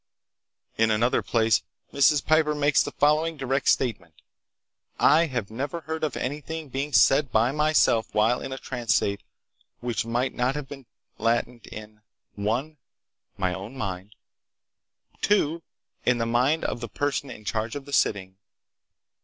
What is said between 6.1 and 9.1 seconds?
anything being said by myself while in a trance